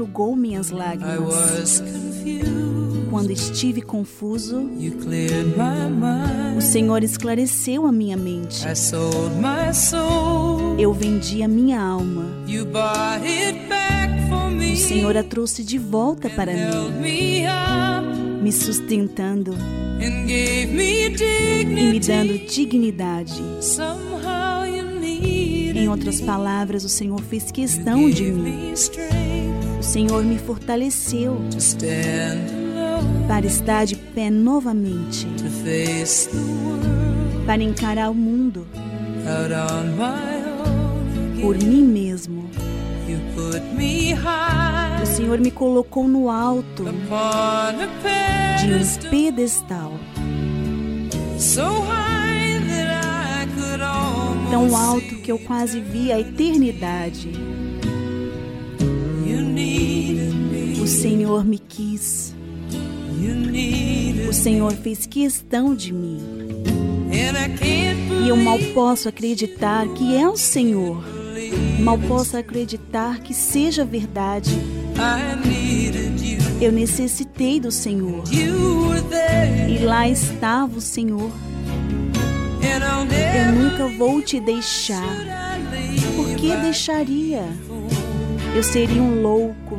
[0.00, 1.82] enxugou minhas lágrimas.
[3.10, 4.70] Quando estive confuso,
[6.56, 8.64] o Senhor esclareceu a minha mente.
[10.78, 12.24] Eu vendi a minha alma.
[14.72, 17.44] O Senhor a trouxe de volta para mim,
[18.42, 19.54] me sustentando
[20.00, 20.66] e
[21.66, 23.42] me dando dignidade.
[25.74, 28.72] Em outras palavras, o Senhor fez questão de mim.
[29.90, 31.36] Senhor me fortaleceu
[33.26, 35.26] para estar de pé novamente,
[37.44, 38.68] para encarar o mundo
[41.40, 42.48] por mim mesmo.
[45.02, 49.92] O Senhor me colocou no alto de um pedestal,
[54.52, 57.32] tão alto que eu quase vi a eternidade.
[60.90, 62.34] Senhor me quis,
[64.28, 66.18] o Senhor fez questão de mim.
[68.24, 71.02] E eu mal posso acreditar que é o Senhor.
[71.78, 74.50] Mal posso acreditar que seja verdade.
[76.60, 78.24] Eu necessitei do Senhor.
[78.32, 81.30] E lá estava o Senhor.
[83.36, 85.16] Eu nunca vou te deixar.
[86.16, 87.44] Por que deixaria?
[88.54, 89.78] Eu seria um louco,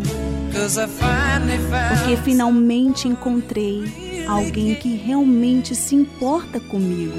[1.90, 3.84] porque finalmente encontrei
[4.28, 7.18] alguém que realmente se importa comigo.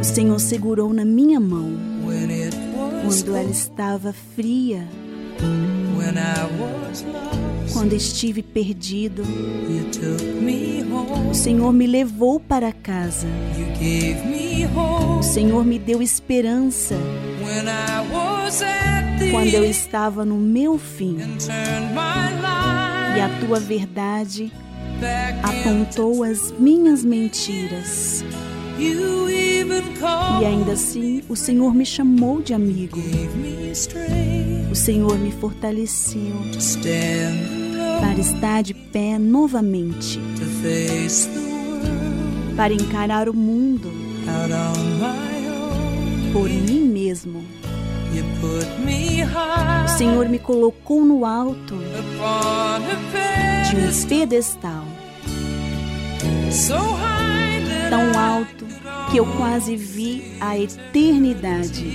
[0.00, 1.72] O Senhor segurou na minha mão
[3.04, 4.86] quando ela estava fria,
[7.72, 9.22] quando estive perdido.
[11.30, 13.26] O Senhor me levou para casa.
[15.18, 16.96] O Senhor me deu esperança
[19.30, 21.18] quando eu estava no meu fim.
[23.16, 24.52] E a tua verdade
[25.42, 28.24] apontou as minhas mentiras.
[28.78, 32.98] E ainda assim, o Senhor me chamou de amigo.
[34.70, 36.34] O Senhor me fortaleceu
[38.00, 40.20] para estar de pé novamente,
[42.56, 43.90] para encarar o mundo
[46.36, 47.42] por mim mesmo.
[49.84, 51.74] O Senhor me colocou no alto
[53.70, 54.84] de um pedestal,
[57.88, 58.66] tão alto
[59.10, 61.86] que eu quase vi a eternidade.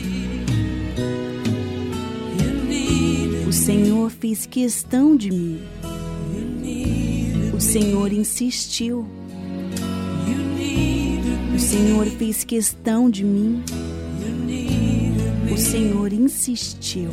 [3.48, 5.62] O Senhor fez questão de mim.
[7.54, 9.06] O Senhor insistiu.
[11.54, 13.64] O Senhor fez questão de mim.
[15.52, 17.10] O Senhor insistiu.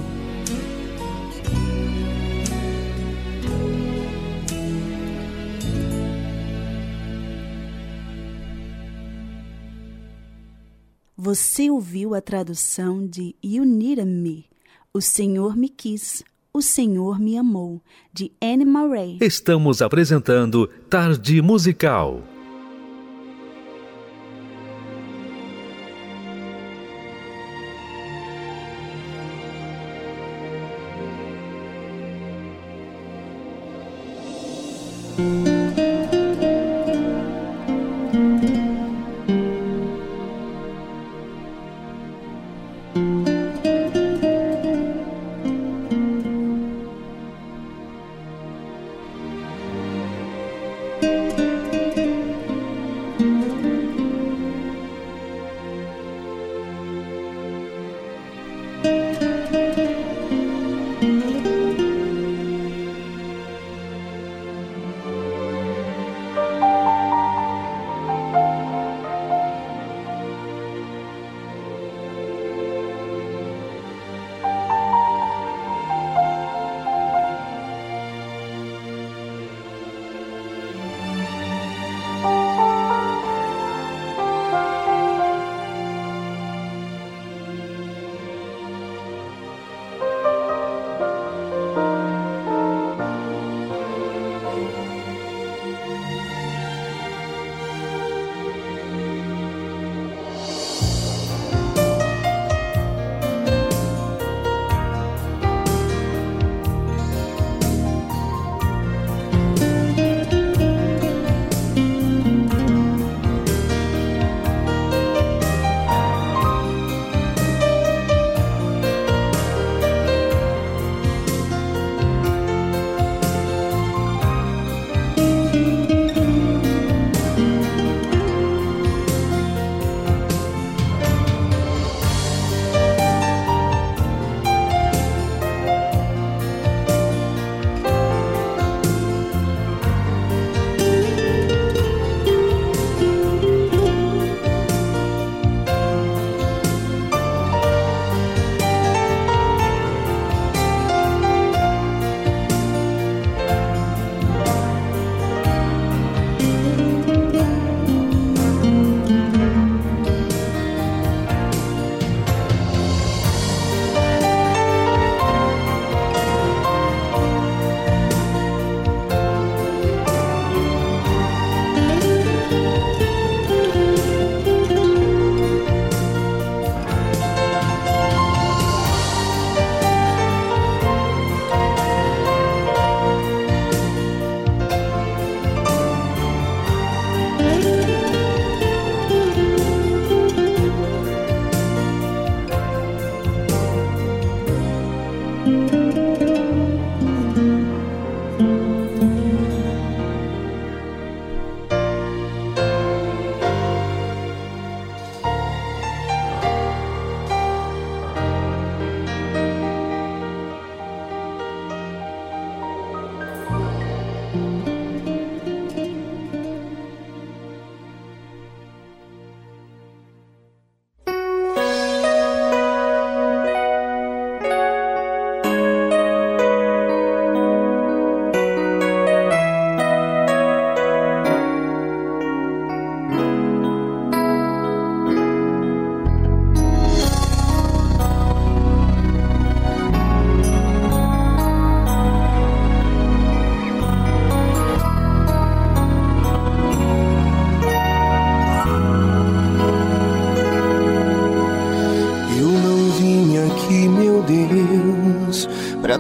[11.16, 14.46] Você ouviu a tradução de You Needed Me.
[14.94, 16.22] O Senhor me quis.
[16.54, 17.82] O Senhor me amou.
[18.12, 19.18] De Anne Murray.
[19.20, 22.22] Estamos apresentando Tarde Musical.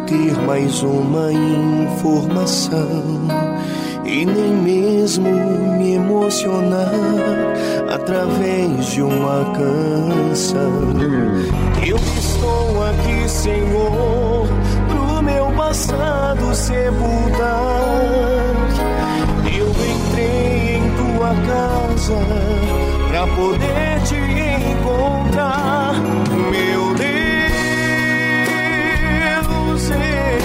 [0.08, 3.28] Ter mais uma informação
[4.06, 5.28] e nem mesmo
[5.76, 6.90] me emocionar
[7.92, 10.94] através de uma canção.
[11.86, 14.48] Eu estou aqui, Senhor,
[14.88, 17.68] pro meu passado sepultar.
[19.44, 22.16] Eu entrei em tua casa
[23.10, 24.16] pra poder te
[24.72, 25.92] encontrar,
[26.50, 27.17] meu Deus.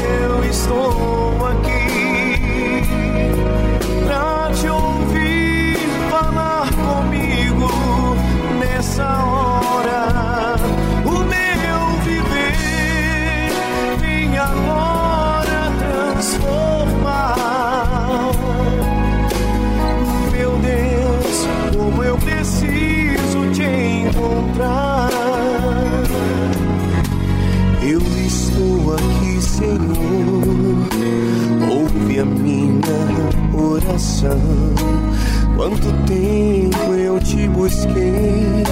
[0.04, 1.73] Eu estou aqui
[29.54, 29.78] Senhor.
[31.70, 32.82] Ouve a minha
[33.54, 34.40] oração.
[35.56, 38.64] Quanto tempo eu te busquei,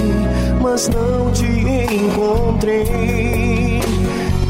[0.60, 1.46] mas não te
[1.94, 3.80] encontrei.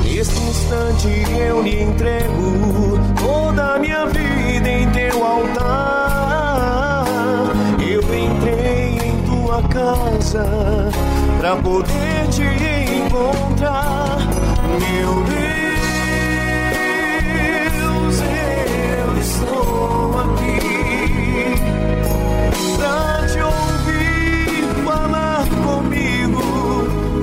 [0.02, 7.04] Nesse instante eu lhe entrego toda a minha vida em teu altar.
[7.78, 10.46] Eu entrei em tua casa
[11.38, 12.42] pra poder te
[13.04, 14.16] encontrar,
[14.80, 15.71] meu Deus.
[19.42, 20.58] Estou aqui
[22.76, 26.42] pra te ouvir falar comigo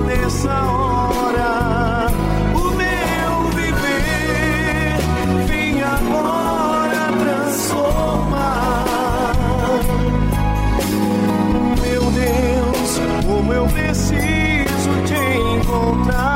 [0.06, 2.06] nessa hora.
[2.54, 4.98] O meu viver
[5.46, 8.84] vem agora transformar.
[11.82, 15.20] Meu Deus, como eu preciso te
[15.58, 16.29] encontrar.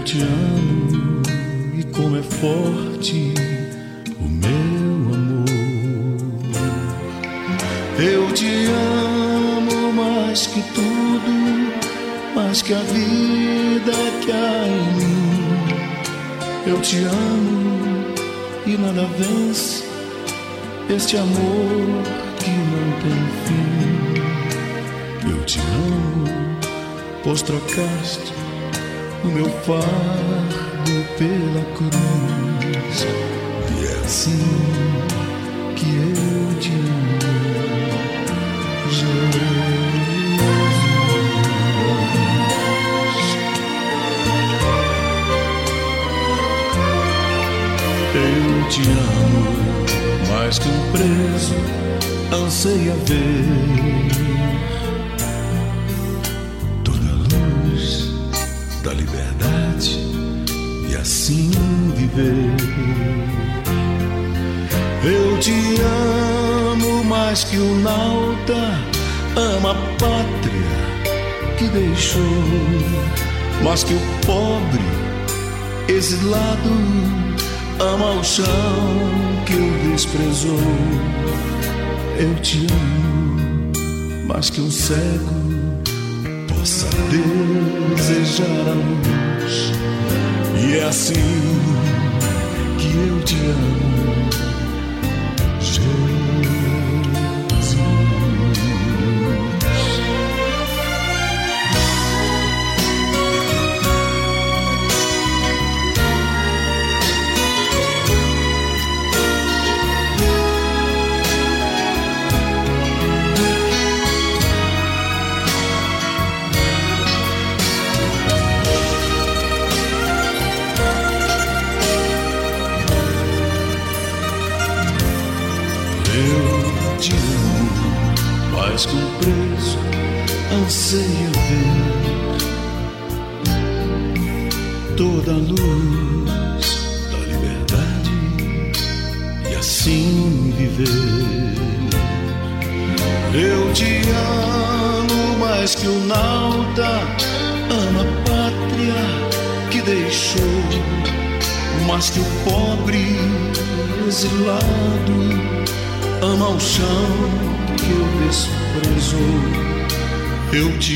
[0.00, 1.22] Eu te amo
[1.78, 3.34] e como é forte
[4.18, 5.44] o meu amor.
[7.98, 11.30] Eu te amo mais que tudo,
[12.34, 13.92] mais que a vida
[14.24, 15.50] que há em mim.
[16.66, 18.14] Eu te amo
[18.64, 19.84] e nada vence
[20.88, 22.02] este amor
[22.38, 25.30] que não tem fim.
[25.30, 26.24] Eu te amo,
[27.22, 28.39] pois trocaste
[29.24, 33.06] o meu fardo pela cruz.
[33.70, 34.46] E é assim
[35.76, 38.00] que eu te amo,
[38.90, 39.60] Jesus.
[48.12, 49.60] Eu te amo
[50.28, 51.54] mais que um preso
[52.32, 54.29] anseia ver
[67.30, 68.56] mais que o nauta
[69.36, 72.20] ama a pátria que deixou,
[73.62, 74.82] mais que o pobre
[75.86, 76.74] exilado
[77.78, 78.48] ama o chão
[79.46, 80.58] que o desprezou.
[82.18, 85.70] Eu te amo mais que um cego
[86.48, 86.88] possa
[87.94, 89.72] desejar a luz.
[90.58, 91.14] E é assim
[92.76, 93.99] que eu te amo,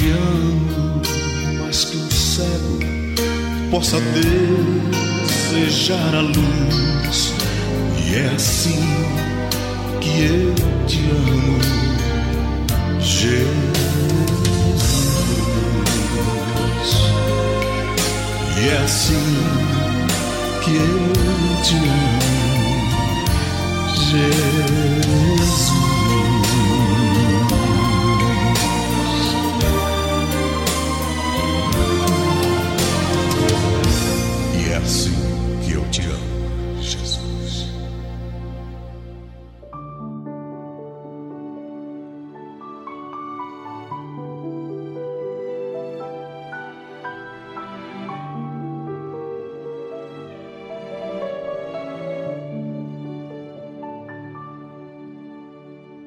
[0.05, 1.01] te amo
[1.59, 2.78] mais que um cego
[3.70, 3.98] possa
[5.51, 7.32] desejar a luz.
[8.06, 8.85] E é assim
[10.02, 10.55] que eu
[10.86, 11.59] te amo,
[13.01, 13.44] Jesus.
[18.59, 19.26] E é assim
[20.62, 21.12] que eu
[21.62, 22.20] te amo,
[24.10, 25.24] Jesus.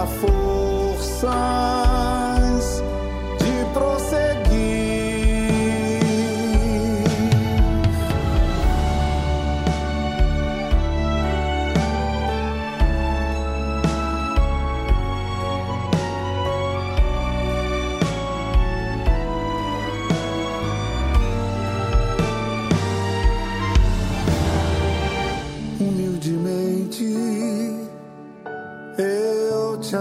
[0.00, 0.06] que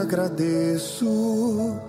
[0.10, 1.80] agradeço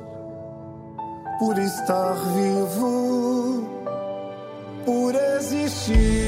[1.38, 3.64] por estar vivo,
[4.84, 6.19] por existir.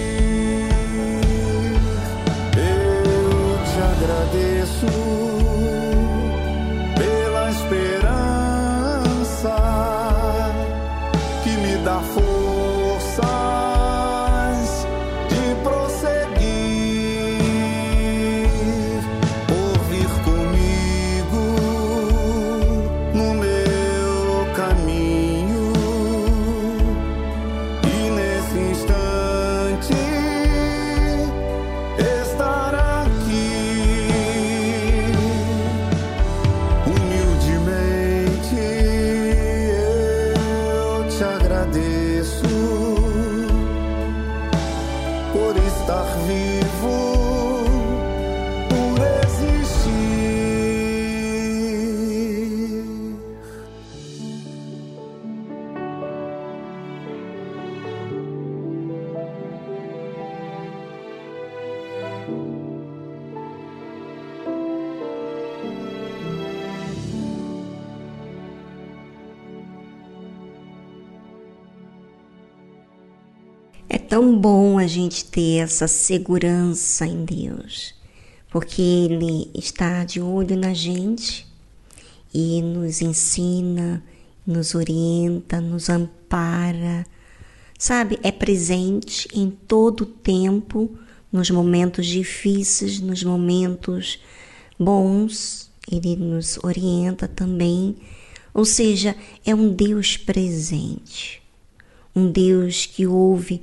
[75.03, 77.95] Gente ter essa segurança em Deus,
[78.51, 81.47] porque Ele está de olho na gente
[82.33, 84.03] e nos ensina,
[84.47, 87.07] nos orienta, nos ampara,
[87.79, 88.19] sabe?
[88.23, 90.91] É presente em todo o tempo,
[91.31, 94.20] nos momentos difíceis, nos momentos
[94.79, 97.97] bons, Ele nos orienta também.
[98.55, 101.43] Ou seja, é um Deus presente,
[102.15, 103.62] um Deus que ouve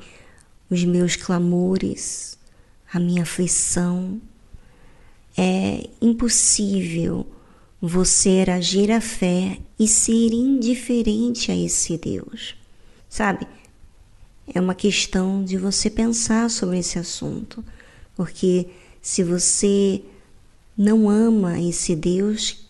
[0.70, 2.38] os meus clamores,
[2.92, 4.22] a minha aflição.
[5.38, 7.26] É impossível
[7.82, 12.56] você agir a fé e ser indiferente a esse Deus.
[13.08, 13.48] Sabe?
[14.54, 17.64] É uma questão de você pensar sobre esse assunto,
[18.16, 18.68] porque
[19.02, 20.02] se você
[20.78, 22.68] não ama esse Deus,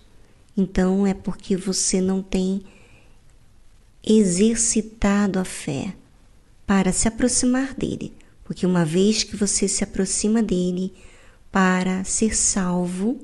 [0.55, 2.61] então é porque você não tem
[4.03, 5.95] exercitado a fé
[6.69, 8.13] para se aproximar dele,
[8.43, 10.93] porque uma vez que você se aproxima dele
[11.51, 13.17] para ser salvo,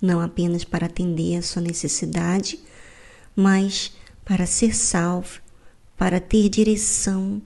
[0.00, 2.58] não apenas para atender a sua necessidade,
[3.36, 3.92] mas
[4.24, 5.40] para ser salvo,
[5.96, 7.40] para ter direção,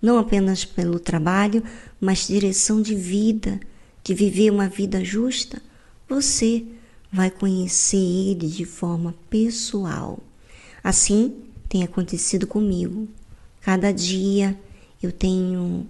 [0.00, 1.62] não apenas pelo trabalho,
[2.00, 3.60] mas direção de vida,
[4.02, 5.60] de viver uma vida justa,
[6.08, 6.64] você
[7.12, 10.18] vai conhecer ele de forma pessoal.
[10.82, 11.34] Assim
[11.68, 13.06] tem acontecido comigo.
[13.60, 14.58] Cada dia
[15.02, 15.86] eu tenho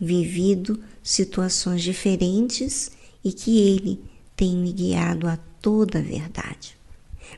[0.00, 2.90] vivido situações diferentes
[3.24, 4.00] e que Ele
[4.36, 6.76] tem me guiado a toda a verdade.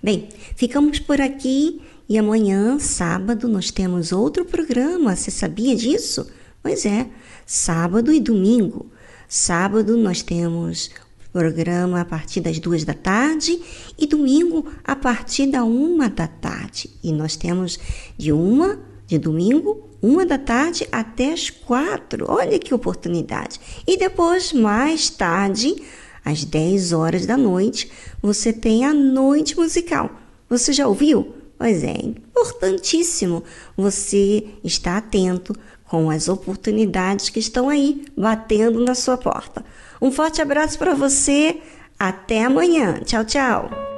[0.03, 5.15] Bem, ficamos por aqui e amanhã, sábado, nós temos outro programa.
[5.15, 6.27] Você sabia disso?
[6.63, 7.09] Pois é,
[7.47, 8.91] sábado e domingo.
[9.29, 10.91] Sábado nós temos
[11.33, 13.61] programa a partir das duas da tarde
[13.99, 16.89] e domingo a partir da uma da tarde.
[17.03, 17.79] E nós temos
[18.17, 22.27] de uma de domingo uma da tarde até as quatro.
[22.29, 23.59] Olha que oportunidade!
[23.87, 25.75] E depois, mais tarde,
[26.23, 27.91] às 10 horas da noite,
[28.21, 30.11] você tem a noite musical.
[30.49, 31.35] Você já ouviu?
[31.59, 33.43] Pois é, importantíssimo
[33.77, 35.55] você estar atento
[35.89, 39.65] com as oportunidades que estão aí batendo na sua porta.
[40.03, 41.61] Um forte abraço para você.
[41.99, 43.01] Até amanhã.
[43.05, 43.94] Tchau, tchau.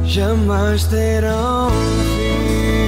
[0.04, 2.85] jamais terão fim.